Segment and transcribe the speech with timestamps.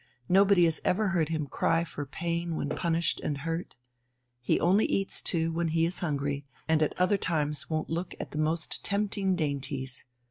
[0.27, 3.75] Nobody has ever heard him cry for pain when punished and hurt.
[4.41, 8.31] He only eats, too, when he is hungry, and at other times won't look at
[8.31, 10.05] the most tempting dainties.